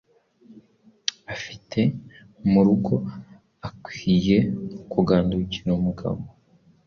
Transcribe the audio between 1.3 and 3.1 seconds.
afite, mu rugo